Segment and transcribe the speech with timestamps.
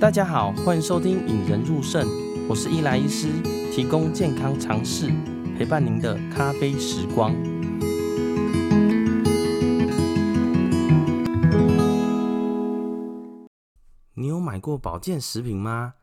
[0.00, 2.06] 大家好，欢迎收听《引人入胜》，
[2.48, 3.28] 我是伊莱医师，
[3.72, 5.08] 提供健康常识，
[5.56, 7.32] 陪伴您的咖啡时光。
[14.14, 15.94] 你有买过保健食品吗？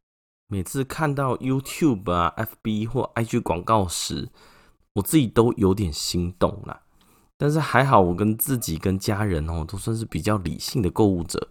[0.47, 4.29] 每次看到 YouTube 啊、FB 或 IG 广告时，
[4.93, 6.81] 我自己都有点心动了。
[7.37, 11.49] 但是还好，我跟自己跟家人哦，都算是比较理性的购物者。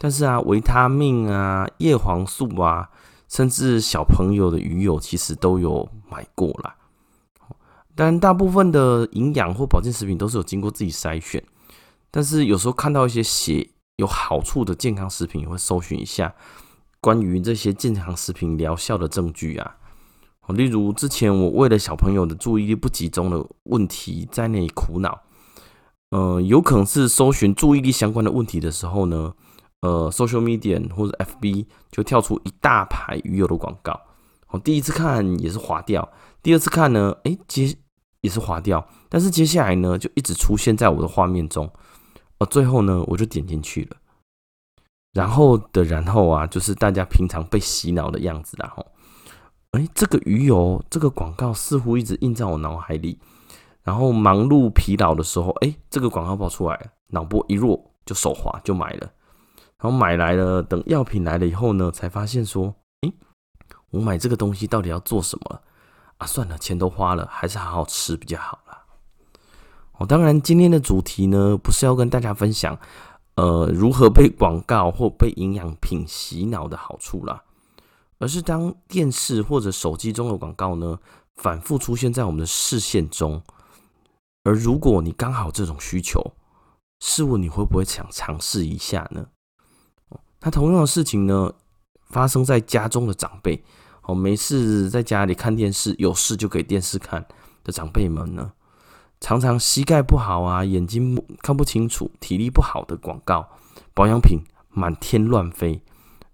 [0.00, 2.88] 但是啊，维他命啊、叶黄素啊，
[3.28, 6.76] 甚至小朋友的鱼油，其实都有买过啦。
[7.96, 11.42] 但大部分的营养或保健食品都是有经过自己筛选。
[12.12, 16.32] 但是有时候看到一些写有好处的健康食品，也会搜寻一下
[17.00, 19.78] 关于这些健康食品疗效的证据啊。
[20.50, 25.22] 例如之前我为了小朋友的注意力不集中的问题在那里苦恼，
[26.10, 29.34] 呃，有可能是搜寻注意力相关的问题的时候呢。
[29.80, 34.00] 呃，social media 或者 FB 就跳出一大排鱼油的广告。
[34.48, 36.08] 我第一次看也是划掉，
[36.42, 37.76] 第二次看呢，哎、接
[38.22, 41.70] 也是划掉，但是接下来呢，就一直出现在我的画面中。
[42.38, 43.96] 呃，最后呢，我就点进去了。
[45.12, 48.86] 然后的然后啊，就是大家平常被洗脑的样子，然后，
[49.72, 53.18] 哎，这个鱼油这个广告似乎一直印在我脑海里。
[53.82, 59.10] 然后忙碌疲劳的时候，哎，这个广告跑出来，脑波一弱就手滑就买了。
[59.80, 63.14] 然后买来了，等药品来了以后呢，才发现说，诶，
[63.90, 65.62] 我买这个东西到底要做什么
[66.16, 66.26] 啊？
[66.26, 68.84] 算了，钱都花了，还是好好吃比较好啦。
[69.98, 72.76] 哦，当然，今天的主题呢，不是要跟大家分享，
[73.36, 77.44] 呃，如何被广告或被营养品洗脑的好处啦，
[78.18, 80.98] 而是当电视或者手机中的广告呢，
[81.36, 83.40] 反复出现在我们的视线中，
[84.42, 86.32] 而如果你刚好这种需求，
[86.98, 89.26] 试问你会不会想尝试一下呢？
[90.40, 91.52] 那同样的事情呢，
[92.10, 93.62] 发生在家中的长辈，
[94.02, 97.26] 哦，没事在家里看电视，有事就给电视看
[97.64, 98.52] 的长辈们呢，
[99.20, 103.48] 常常膝盖不好啊，眼睛看不清楚，体力不好的广告，
[103.92, 104.38] 保养品
[104.70, 105.82] 满天乱飞。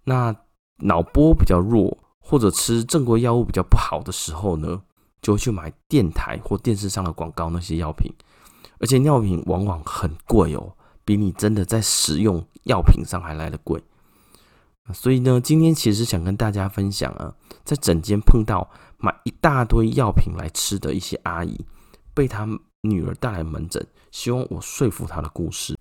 [0.04, 0.36] 那
[0.80, 4.82] 脑波比较弱，或者吃正规药物比较不好的时候呢，
[5.22, 8.12] 就会去买电台或电视上的广告那些药品，
[8.80, 10.76] 而且药品往往很贵哦，
[11.06, 13.82] 比你真的在使用药品上还来得贵。
[14.92, 17.34] 所以呢，今天其实想跟大家分享啊，
[17.64, 21.58] 在诊间碰到买一大堆药品来吃的一些阿姨，
[22.12, 22.46] 被她
[22.82, 25.74] 女儿带来门诊，希望我说服她的故事。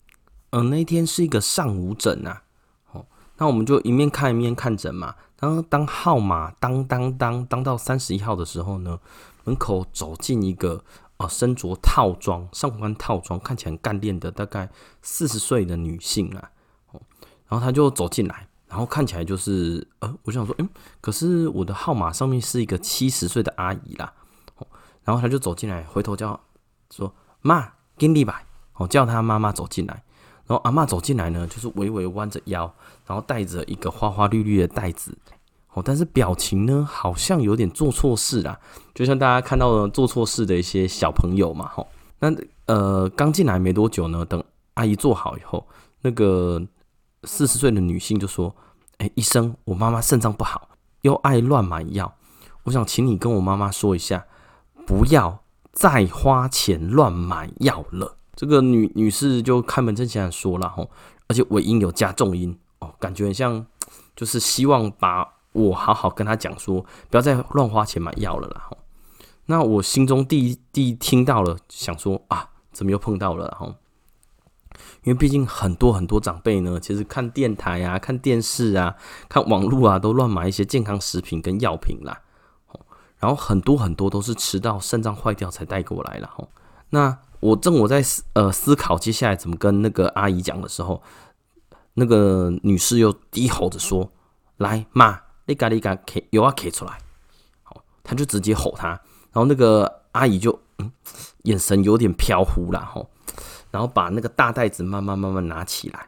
[0.51, 2.37] 嗯，那天是一个上午诊呐，
[2.93, 3.05] 哦，
[3.37, 5.13] 那我们就一面看一面看诊嘛。
[5.35, 8.97] 当当号码当当当当到三十一号的时候呢，
[9.43, 10.81] 门口走进一个
[11.17, 14.69] 呃身着套装、上班套装，看起来很干练的大概
[15.01, 16.49] 四十岁的女性啊，
[16.93, 17.01] 哦，
[17.49, 18.47] 然后她就走进来。
[18.73, 20.67] 然后看起来就是，呃，我想说，嗯，
[20.99, 24.11] 可是我的号码上面是一个七十岁的阿姨啦，
[25.03, 26.39] 然后他就走进来，回头叫
[26.89, 28.41] 说妈，给你吧，
[28.73, 29.93] 哦，叫他妈妈走进来，
[30.47, 32.61] 然后阿妈走进来呢，就是微微弯着腰，
[33.05, 35.15] 然后带着一个花花绿绿的袋子，
[35.73, 38.59] 哦，但是表情呢，好像有点做错事啦，
[38.95, 42.33] 就像大家看到的做错事的一些小朋友嘛，吼，那
[42.65, 45.63] 呃，刚进来没多久呢，等阿姨坐好以后，
[46.01, 46.59] 那个。
[47.23, 48.55] 四十岁的女性就说
[48.99, 50.69] ：“哎、医生，我妈妈肾脏不好，
[51.01, 52.15] 又爱乱买药，
[52.63, 54.25] 我想请你跟我妈妈说一下，
[54.85, 60.89] 不要再花钱乱买药了。”这个女女士就开门见山说了吼，
[61.27, 63.65] 而且尾音有加重音哦，感觉很像
[64.15, 68.77] 就是希望把我好好跟她讲说，不要再乱花钱买药了啦吼。
[69.45, 73.75] 那我心中第一第一听到了，想说啊，怎么又碰到了吼？
[75.03, 78.95] 因为毕竟很多很多长辈呢，其实看电台啊、看电视啊、
[79.27, 82.21] 看网络啊，都乱买一些健康食品跟药品啦。
[83.19, 86.29] 然后很多很多都是吃到肾脏坏掉才带过来了。
[86.35, 86.49] 吼，
[86.89, 91.01] 那我正我在思呃思考接下来怎么跟那个阿姨讲的时候，
[91.93, 94.11] 那个女士又低吼着说
[94.57, 96.97] ：“来妈，你赶紧赶给油啊给出来。”
[97.63, 100.91] 好，她就直接吼她，然后那个阿姨就嗯
[101.43, 102.85] 眼神有点飘忽了。
[102.85, 103.09] 吼。
[103.73, 105.99] 然后把那个大袋子慢慢慢慢拿起来，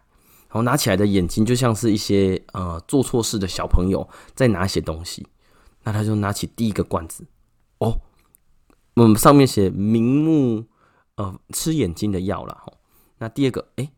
[0.50, 5.26] 然后拿起来的眼睛就像是一些呃做错事的小朋友在拿一些东西。
[5.84, 7.26] 那他就拿起第一个罐子，
[7.80, 8.00] 哦，
[8.98, 10.66] 嗯，上面写明目
[11.16, 12.56] 呃吃眼睛的药了。
[13.18, 13.90] 那第二个，哎，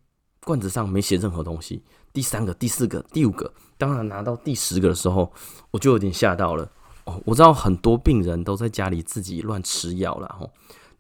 [0.45, 1.83] 罐子上没写任何东西。
[2.13, 5.33] 第三个、第四个、第五个，当然拿到第十个的时候，
[5.71, 6.71] 我就有点吓到了。
[7.03, 10.33] 哦，我知道很多病人都在家里自己乱吃药了。
[10.39, 10.49] 吼。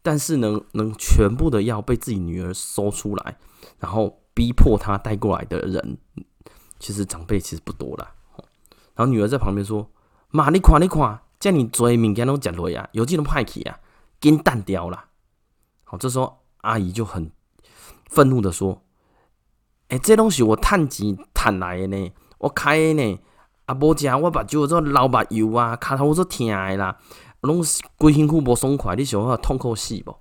[0.07, 3.37] 但是能能全部的药被自己女儿搜出来，
[3.77, 5.97] 然后逼迫她带过来的人，
[6.79, 8.13] 其实长辈其实不多啦。
[8.95, 9.91] 然后女儿在旁边说
[10.31, 13.77] ：“妈，你看，你看，这你做物件都食落啊，有这种派去啊，
[14.21, 15.09] 紧淡掉啦。”
[15.83, 17.29] 好，这时候阿姨就很
[18.09, 18.81] 愤怒的说
[19.89, 23.19] ：“哎、这东西我趁钱赚来的呢，我开的呢，
[23.65, 26.97] 啊，无食我目睭做流目油啊，脚头做疼的啦，
[27.41, 27.63] 拢
[27.97, 30.11] 规身躯无爽快，你想我痛苦死不？”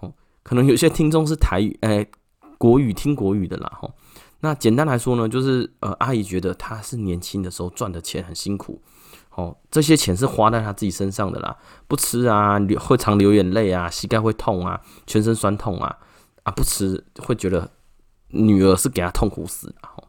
[0.00, 0.12] 哦，
[0.42, 2.10] 可能有些听众是台语，诶、
[2.58, 3.92] 国语听国语的啦，吼。
[4.40, 8.82] 那简单来说呢，就是呃，阿姨觉得她是年轻的时候赚的钱很辛苦，
[9.36, 11.56] 哦，这些钱是花在她自己身上的啦，
[11.86, 15.96] 不吃啊，流会常流眼泪啊，膝盖会痛啊，全身酸痛啊，
[16.42, 17.70] 啊，不吃会觉得
[18.30, 20.08] 女儿是给她痛苦死的，吼，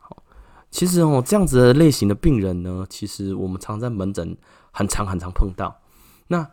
[0.00, 0.22] 好，
[0.70, 4.36] 其实哦，这样子的类型的病人呢，其实我们常在门诊
[4.76, 5.80] 很常很常碰到，
[6.28, 6.46] 那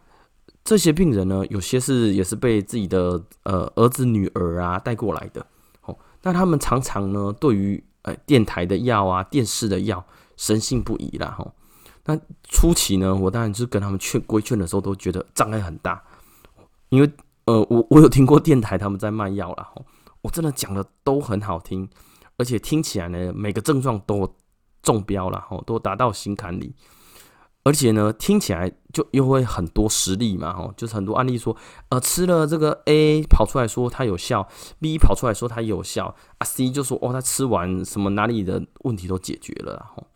[0.64, 5.46] 这些病人呢，有些是也是被自己的呃儿子女儿啊带过来的。
[5.82, 10.06] 哦那他们常常呢，对于呃电台的药啊、电视的药
[10.38, 11.52] 深信不疑啦哈。
[12.06, 16.02] 那初期呢，我当然就是跟他们劝规劝的时候，都觉得障碍很大，
[16.88, 17.12] 因为
[17.44, 19.82] 呃，我我有听过电台他们在卖药啦哈，
[20.22, 21.90] 我真的讲的都很好听，
[22.38, 24.34] 而且听起来呢，每个症状都
[24.82, 26.74] 中标了哈，都达到心坎里。
[27.64, 31.56] 而且呢，听起来就又会很多实例嘛，吼，就是很多案例说，
[31.90, 34.48] 呃，吃了这个 A 跑出来说它有效
[34.82, 40.08] ，B 跑出来说它有效，啊，C 就说哦，他吃完什么哪里的问题都解决了，吼。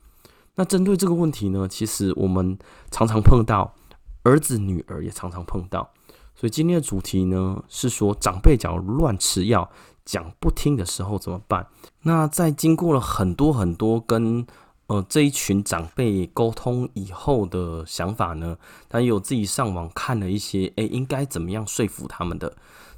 [0.55, 2.57] 那针对这个问题呢，其实我们
[2.91, 3.75] 常常碰到，
[4.23, 5.91] 儿子女儿也常常碰到，
[6.35, 9.69] 所以今天的主题呢是说，长辈讲乱吃药，
[10.03, 11.67] 讲不听的时候怎么办？
[12.01, 14.45] 那在经过了很多很多跟
[14.88, 18.57] 呃，这一群长辈沟通以后的想法呢，
[18.88, 22.56] 他有自己上网看了一些，诶，应该怎么样说服他们的，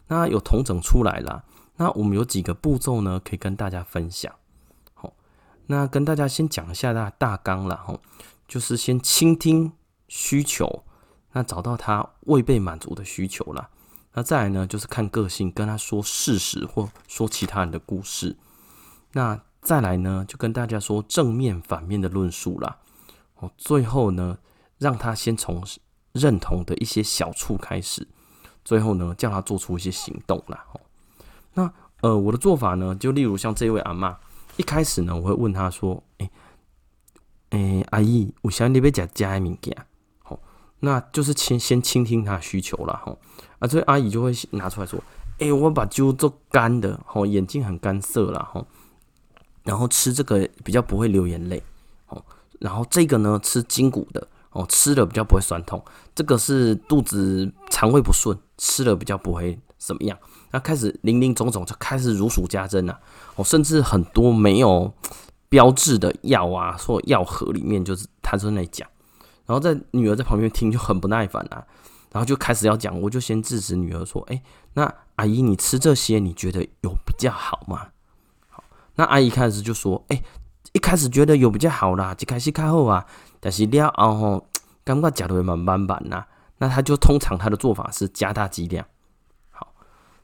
[0.07, 1.43] 那有统整出来了。
[1.77, 4.31] 那我们有几个步骤呢，可以跟大家分享。
[4.93, 5.13] 好，
[5.65, 7.99] 那跟大家先讲一下大大纲了哈，
[8.47, 9.71] 就是先倾听
[10.07, 10.83] 需求，
[11.31, 13.69] 那找到他未被满足的需求了。
[14.13, 18.37] 那再来呢，就是看个性，跟他说事实或说其他人的故事。
[19.13, 22.77] 那再来呢，就跟大家说正面、反面的论述啦。
[23.35, 24.37] 哦，最后呢，
[24.77, 25.63] 让他先从
[26.13, 28.07] 认同的一些小处开始，
[28.63, 30.65] 最后呢，叫他做出一些行动啦。
[30.73, 30.81] 哦，
[31.53, 34.15] 那呃，我的做法呢，就例如像这位阿嬷，
[34.55, 36.31] 一开始呢，我会问他说：“诶，
[37.49, 39.77] 诶，阿姨，我想你要吃加的物件。”
[40.23, 40.39] 好，
[40.79, 43.01] 那就是先先倾听他需求啦。
[43.05, 43.19] 吼，
[43.59, 44.97] 啊，这位阿姨就会拿出来说
[45.39, 48.49] ：“诶，我把酒做干的，吼，眼睛很干涩啦。
[48.53, 48.65] 吼。”
[49.69, 51.61] 然后吃这个比较不会流眼泪
[52.07, 52.19] 哦，
[52.57, 55.79] 然后这个呢，吃筋骨的哦，吃了比较不会酸痛。
[56.15, 60.17] 这个是肚子肠胃不顺，吃了比较不会怎么样。
[60.49, 62.99] 那开始林林总总就开始如数家珍了
[63.35, 64.91] 哦，甚至很多没有
[65.49, 68.89] 标志的药啊，说药盒里面就是他在那讲，
[69.45, 71.63] 然后在女儿在旁边听就很不耐烦啊，
[72.11, 74.41] 然后就开始要讲，我就先制止女儿说：“哎，
[74.73, 77.89] 那阿姨你吃这些你觉得有比较好吗？”
[78.99, 80.21] 那阿姨开始就说：“哎、
[80.73, 83.05] 一开始觉得有比较好啦，一开始开后啊，
[83.39, 84.47] 但是了后吼，
[84.83, 86.25] 感觉吃的会慢慢慢呐。
[86.57, 88.85] 那他就通常他的做法是加大剂量。
[89.51, 89.73] 好，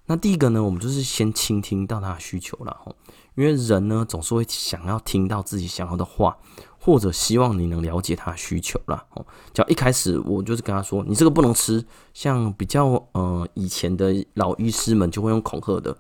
[0.08, 2.94] 那第一个呢，我们就是先倾听到他的需求了吼，
[3.36, 6.36] 因为人呢总是会想要听到自己想要的话，
[6.78, 9.06] 或者希望你能了解他的需求啦。
[9.08, 15.96] 吼，只要一开始我就是跟他说，你这个不能吃，像比较呃以前的老医师们就会用恐吓的。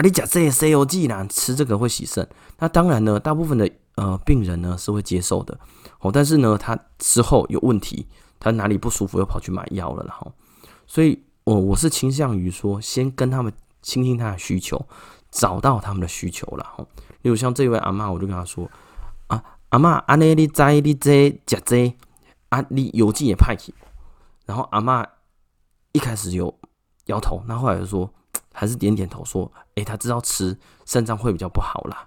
[0.00, 2.26] 啊、你讲这些 C O G 啦，吃这个会洗肾。
[2.58, 5.60] 那当然呢，大部分的呃病人呢是会接受的
[5.98, 6.10] 哦。
[6.10, 8.06] 但是呢，他之后有问题，
[8.38, 10.32] 他哪里不舒服又跑去买药了，然后，
[10.86, 13.52] 所以我我是倾向于说，先跟他们
[13.82, 14.82] 倾听他的需求，
[15.30, 16.66] 找到他们的需求了。
[16.74, 16.88] 吼，
[17.20, 18.70] 例如像这位阿嬷，我就跟他说：
[19.26, 21.94] 啊，阿嬷，安尼你在你这食这
[22.48, 23.74] 啊，你邮寄也派去。
[24.46, 25.06] 然后阿嬷
[25.92, 26.58] 一开始有
[27.04, 28.10] 摇头，那后来就说。
[28.52, 32.06] 还是点点头说：“诶，他知道吃肾脏会比较不好啦。”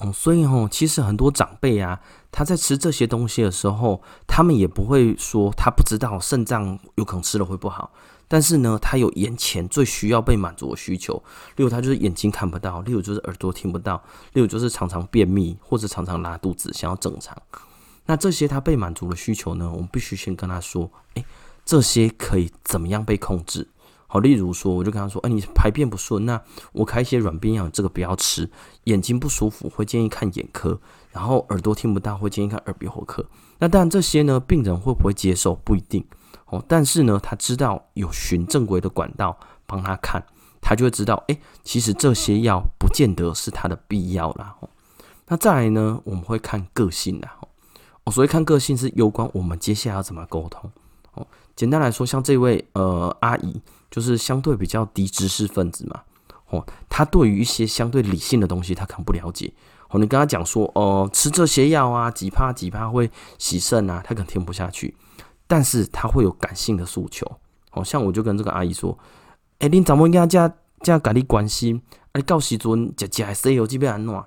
[0.00, 2.00] 哦，所以吼，其实很多长辈啊，
[2.32, 7.92] 他在吃这些东西的时候，他们也不会说他不知道肾脏有可能吃了会不好。
[8.26, 11.22] 但是呢，他有眼前最需要被满足的需求，
[11.54, 17.36] 例如他就是眼睛看不到，例如就是耳朵听不到，例如就是常常便秘或者常常拉肚子，想要正常。
[18.06, 21.24] 那这些他被满足的需求呢，我们必须先跟他说：“诶，
[21.64, 23.68] 这些可以怎么样被控制？”
[24.14, 26.40] 好，例如说，我就跟他说：“哎，你排便不顺，那
[26.70, 28.48] 我开一些软便药，这个不要吃。
[28.84, 30.80] 眼睛不舒服，会建议看眼科。
[31.10, 33.26] 然后耳朵听不到，会建议看耳鼻喉科。
[33.58, 36.04] 那当然，这些呢，病人会不会接受不一定。
[36.46, 40.24] 哦，但是呢，他知道有循正规的管道帮他看，
[40.62, 44.54] 他就会知道，哎，其实这些药不见得是他的必要啦。
[44.60, 44.70] 哦，
[45.26, 47.36] 那再来呢，我们会看个性啦。
[48.04, 50.70] 哦，所以看个性是攸关我们接下来要怎么沟通。
[51.14, 53.60] 哦，简单来说，像这位呃阿姨，
[53.94, 56.02] 就是相对比较低知识分子嘛。
[56.48, 59.52] 哦，他对于一些相对理性的东西，他可能不了解。
[59.90, 63.08] 哦，你跟他讲说，哦、吃这些药啊，几趴几趴会
[63.38, 64.96] 洗肾啊，他可能听不下去。
[65.46, 67.24] 但是他会有感性的诉求。
[67.70, 68.98] 哦，像我就跟这个阿姨说，
[69.60, 71.80] 哎、欸，你怎么应该这样这样跟你关心？
[72.14, 74.24] 哎，到时阵食食的西药这边安怎？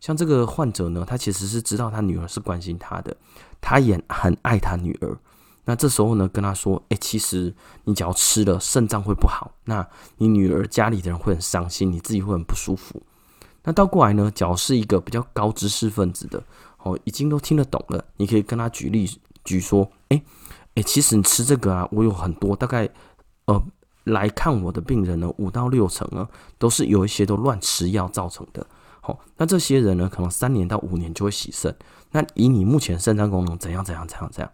[0.00, 3.14] 像这个患者呢，他其实是知道他女儿是关心他的，
[3.60, 5.18] 他也很爱他女儿。
[5.68, 13.02] 那这时候呢，跟他说：“哎，其实你只要吃了，肾脏会不好，那你女儿家里的人会很伤心，你自己会很不舒服。”
[13.64, 16.42] 那倒过来呢，只要是一个比较高知识分子的，
[16.78, 19.06] 哦，已经都听得懂了，你可以跟他举例
[19.44, 20.22] 举说：“哎，
[20.74, 22.88] 哎，其实你吃这个啊，我有很多，大概
[23.44, 23.62] 呃
[24.04, 28.66] 来看我的病人呢，五到六成呢，都是有一些都乱吃药造成的。”
[29.36, 31.74] 那这些人呢，可能三年到五年就会洗肾。
[32.10, 34.50] 那以你目前肾脏功能怎样怎样怎样怎样，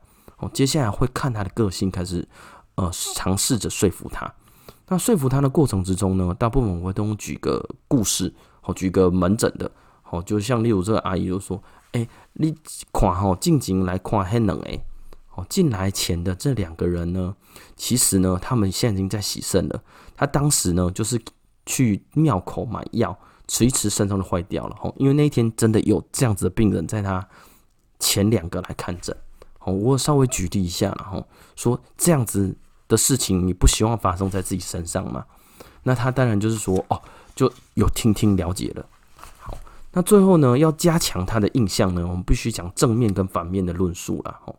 [0.52, 2.26] 接下来会看他的个性开始，
[2.74, 4.32] 呃，尝试着说服他。
[4.88, 8.32] 那说服他的过程之中呢，大部分我会都举个故事，
[8.62, 9.70] 哦，举个门诊的，
[10.10, 12.54] 哦，就像例如这个阿姨就说，哎、你
[12.92, 14.84] 看哈，进京来看很冷哎，
[15.34, 17.34] 哦，进来前的这两个人呢，
[17.76, 19.82] 其实呢，他们现在已经在洗肾了。
[20.16, 21.20] 他当时呢，就是
[21.64, 23.18] 去庙口买药。
[23.46, 27.28] 吃一吃，肾脏就坏掉了吼，因为那一天真的有这样子的病人在他
[27.98, 29.14] 前两个来看诊，
[29.72, 32.56] 我稍微举例一下了吼，说这样子
[32.88, 35.24] 的事情你不希望发生在自己身上吗？
[35.82, 37.00] 那他当然就是说哦，
[37.34, 38.86] 就有听听了解了。
[39.38, 39.56] 好，
[39.92, 44.56] 那最后呢，要加强他的印象呢，我们必须讲正面跟反面的论述了哦。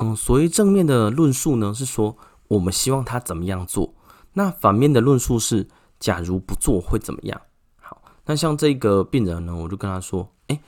[0.00, 2.16] 嗯，所谓正面的论述呢，是说
[2.48, 3.92] 我们希望他怎么样做，
[4.32, 5.68] 那反面的论述是
[5.98, 7.40] 假如不做会怎么样？
[7.80, 10.60] 好那像这个病人呢，我就跟他说：“哎，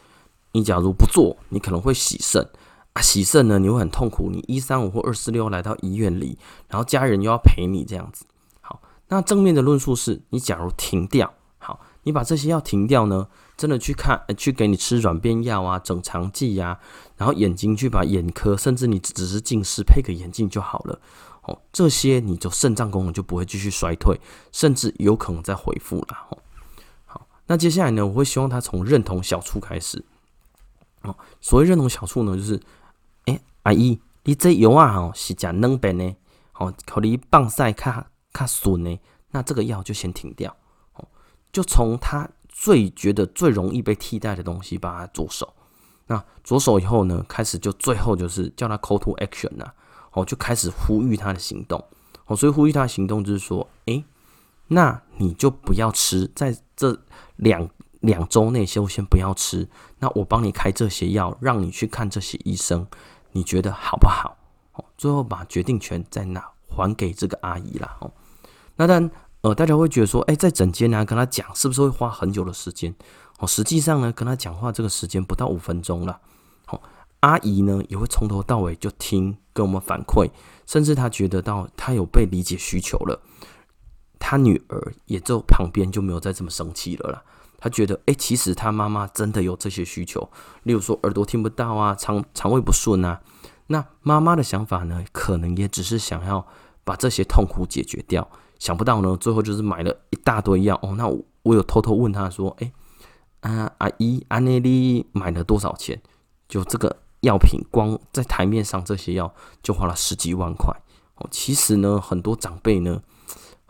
[0.52, 2.46] 你假如不做，你可能会洗肾
[2.94, 4.30] 啊，洗肾呢，你会很痛苦。
[4.30, 8.24] 你一三五或二四六来到医院里，然后家人又要陪你这样子。
[8.60, 16.80] 好，那正面的论述是你假如停掉，好，你把这些药停掉呢，真的去看，去给你吃软便药啊，整肠剂呀，
[17.16, 21.00] 然后眼睛去把眼科，甚至你只是近视配个眼镜就好了。
[21.42, 24.20] 哦，这些你就肾脏功能就不会继续衰退，
[24.50, 26.38] 甚至有可能再恢复了。”哦，
[27.06, 30.04] 好那接下来呢，我会希望他从认同小处开始。
[31.02, 32.60] 哦，所谓认同小处呢，就是，
[33.62, 36.16] 阿姨，你这药啊，吼是讲软便呢，
[36.54, 38.98] 哦，可你棒赛卡卡损呢，
[39.30, 40.54] 那这个药就先停掉。
[40.94, 41.06] 哦，
[41.52, 45.52] 就从他最觉得最容易被替代的东西，把它着手。
[46.06, 49.72] 那着手以后呢，开始就最后就是叫他 call to action 呐，
[50.12, 51.84] 哦，就开始呼吁他的行动。
[52.26, 54.04] 哦，所以呼吁他的行动就是说，哎、欸。
[54.72, 56.96] 那你就不要吃，在这
[57.34, 59.68] 两两周内就先不要吃。
[59.98, 62.86] 那我帮你开这些药，让你去看这些医生，
[63.32, 64.36] 你觉得好不好？
[64.74, 67.96] 哦，最后把决定权在哪还给这个阿姨了。
[68.00, 68.10] 哦，
[68.76, 69.10] 那但
[69.42, 72.94] 呃，大家会觉得说，哎，在诊间呢跟他讲，是不是会花很久的时间？
[73.38, 76.20] 哦，实际上呢，跟他讲话这个时间不到五分钟了。
[76.68, 76.80] 哦，
[77.20, 80.30] 阿姨呢也会从头到尾就听，跟我们反馈，
[80.66, 83.20] 甚至他觉得到他有被理解需求了。
[84.18, 87.22] 他女儿也就旁边就没有再这么生气了啦。
[87.60, 90.30] 他觉得，哎、其实他妈妈真的有这些需求，
[90.62, 93.20] 例如说耳朵听不到啊，肠肠胃不顺啊。
[93.66, 96.46] 那妈妈的想法呢，可能也只是想要
[96.82, 98.28] 把这些痛苦解决掉。
[98.58, 100.94] 想不到呢，最后就是买了一大堆药哦。
[100.96, 101.06] 那
[101.42, 102.72] 我，有偷偷问他说，哎、
[103.42, 106.00] 啊阿姨，安内利买了多少钱？
[106.48, 110.74] 就这个药品，光在台面上这些药就花了十几万块
[111.16, 111.28] 哦。
[111.30, 113.02] 其实呢，很多长辈呢。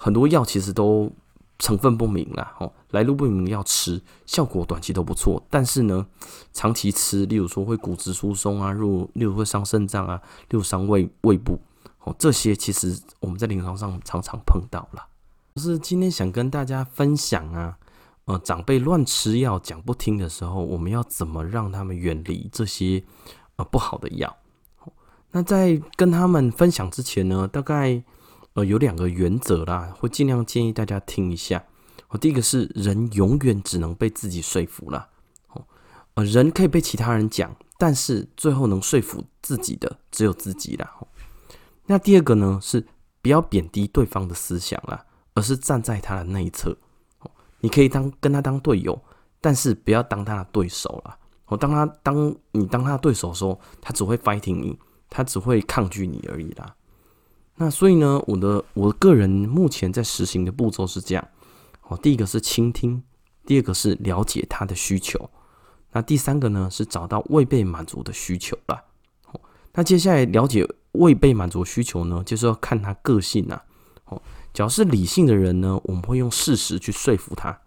[0.03, 1.13] 很多药其实都
[1.61, 6.05] 成分不明啦，哦，来路不明，要吃效果短期都不错，但是呢，
[6.55, 11.61] 长期吃，例如说会骨质疏松啊，如例如会伤肾脏啊，例如伤胃胃部，
[12.03, 15.07] 哦，这些其实我们在临床上常常碰到了。
[15.55, 17.77] 就是今天想跟大家分享啊，
[18.25, 23.05] 呃，长辈乱吃药讲不听的时候，我们要怎么让他们远离这些
[23.57, 24.35] 呃不好的药？
[25.33, 28.03] 那在跟他们分享之前呢，大概。
[28.55, 31.65] 呃，有两个原则啦，会尽量建议大家听一下。
[32.09, 35.09] 哦，第一个是人永远只能被自己说服啦。
[35.49, 35.65] 哦，
[36.15, 40.93] 呃，人可以被其他人讲，但是最后能说服自己的只有自己啦。
[40.99, 41.07] 哦
[41.87, 42.87] 那第二个呢，是
[43.21, 45.05] 不要贬低对方的思想啦，
[45.35, 46.71] 而是站在他的那一侧。
[47.19, 48.97] 哦，你可以当跟他当队友，
[49.41, 51.19] 但是不要当他的对手啦。
[51.47, 54.79] 哦，当他当你当他的对手的时候，他只会 fighting 你，
[55.09, 56.73] 他只会抗拒你而已啦。
[57.63, 61.29] 那所以呢，我的我个人目前在实行的步骤是这样，
[61.89, 63.03] 哦，第一个是倾听，
[63.45, 65.29] 第二个是了解他的需求，
[65.93, 68.83] 那第三个呢是找到未被满足的需求啦。
[69.75, 73.61] 那接下来了解未被满足需求呢，就是要看他个性呐。
[74.07, 74.23] 哦，
[74.55, 77.61] 只要是理性的人呢，我们会用事实去说服他。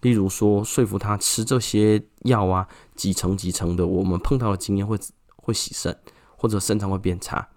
[0.00, 4.98] 例如说，说服他吃这些药啊，几成几成的，我们碰到的经验会
[5.36, 5.96] 会洗肾，
[6.36, 7.48] 或者肾脏会变差。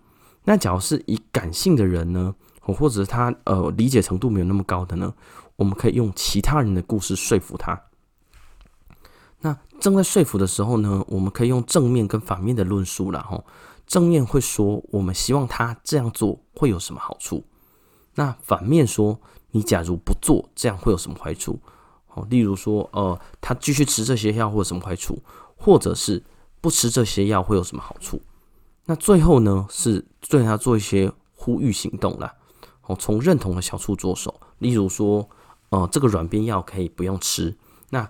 [0.44, 5.14] 那假如是以感性的人呢，或者他呃理解程度没有那么高的呢，
[5.56, 7.80] 我们可以用其他人的故事说服他。
[9.42, 13.26] 那正在说服的时候呢，我们可以用正面跟反面的论述啦。
[13.28, 13.44] 吼，
[13.88, 17.44] 正面会说我们希望他这样做会有什么好处，
[18.16, 19.20] 那反面说
[19.52, 21.60] 你假如不做这样会有什么坏处？
[22.14, 25.22] 哦，例如说呃，他继续吃这些药会有什么坏处，
[25.56, 26.24] 或者是
[26.60, 28.22] 不吃这些药会有什么好处？
[28.86, 32.34] 那最后呢，是对他做一些呼吁行动啦。
[32.84, 35.30] 哦，从认同的小处着手，例如说
[35.70, 37.56] 呃，这个软便药可以不用吃，
[37.90, 38.10] 那。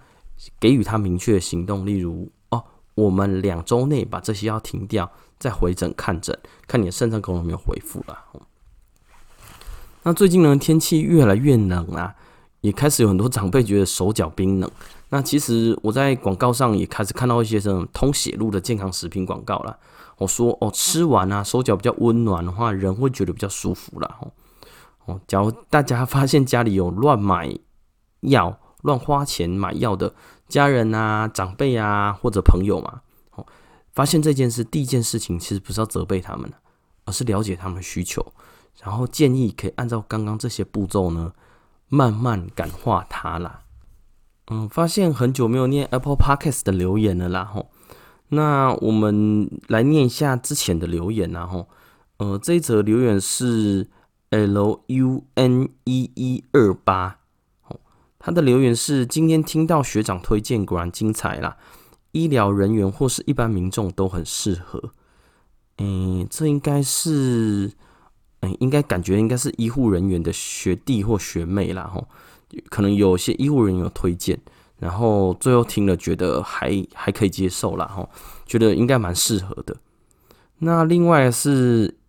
[0.60, 2.64] 给予他明确的行动，例如哦，
[2.96, 6.36] 我们两周内把这些药停掉，再回诊看诊，
[6.68, 8.18] 看你的肾脏功能有没有恢复了。
[10.02, 12.16] 那最近呢，天气越来越冷啊，
[12.62, 14.68] 也开始有很多长辈觉得手脚冰冷。
[15.10, 19.78] 那其实我在广告上也开始看到一些这种通血路的健康食品广告了。
[20.22, 24.32] 我说哦，吃完啊，手脚比较温暖的话，人会觉得比较舒服了。
[25.06, 27.60] 哦，假如大家发现家里有乱买
[28.22, 28.58] 药。
[28.84, 30.12] 乱花钱买药的
[30.48, 33.02] 家人啊、长辈啊或者朋友嘛，
[33.36, 33.46] 哦，
[33.94, 36.52] 发现这件事，第一件事情其实不是要责备他们，
[37.06, 38.34] 而是了解他们的需求，
[38.82, 41.32] 然后建议可以按照刚刚这些步骤呢，
[41.90, 43.62] 慢慢感化他啦。
[44.48, 47.70] 嗯，发现很久没有念 Apple Podcast 的留言了啦，吼，
[48.34, 51.68] 那我们来念一下之前的留言啦，吼，
[52.18, 53.88] 呃，这一则留言是
[54.30, 57.18] L U N 一一二八。
[58.24, 61.58] 他的留言是：今天听到学长推荐，果然精彩啦！
[62.12, 64.92] 医疗人员或是一般民众都很适合。
[65.80, 67.72] 嗯，这应该是，
[68.42, 72.08] 嗯，应该感觉应该是医护人员的学弟或学妹啦，吼，
[72.70, 74.40] 可能有些医护人员有推荐，
[74.82, 78.10] 然后最后听了觉得还还可以接受啦，吼，
[78.48, 79.78] 觉得应该蛮适合的。
[80.58, 82.00] 那另外是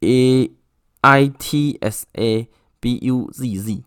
[0.00, 0.50] A
[1.00, 2.46] I T S A
[2.78, 3.82] B U Z Z。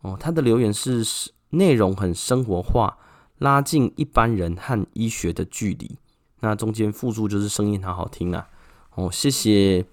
[0.00, 1.04] 哦，他的留言是
[1.50, 2.96] 内容很生活化，
[3.36, 5.98] 拉近一般人和医学的距离。
[6.40, 8.48] 那中间附注就是声音好好听啊。
[8.94, 9.84] 哦，谢谢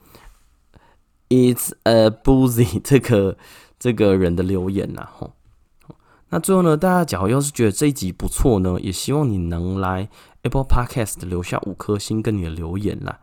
[1.28, 3.38] ，It's a boozy 这个
[3.78, 5.10] 这个人的留言呐。
[5.12, 5.34] 吼，
[6.34, 10.10] 那最后呢，大家假如要是觉得这一集不错呢，也希望你能来
[10.41, 13.19] Apple Podcast 留下五颗星跟你的留言啦。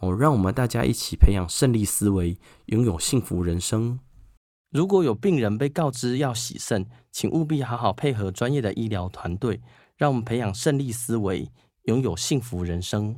[0.00, 4.00] 哦，让我们大家一起培养胜利思维，拥有幸福人生。
[4.72, 9.60] 如果有病人被告知要洗肾，请务必好好配合专业的医疗团队，
[9.98, 11.50] 让我们培养胜利思维，
[11.82, 13.14] 拥有幸福人生。